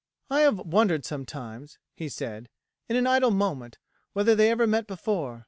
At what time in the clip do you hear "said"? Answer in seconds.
2.09-2.49